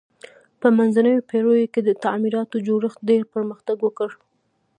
[0.59, 4.09] په منځنیو پیړیو کې د تعمیراتو جوړښت ډیر پرمختګ وکړ.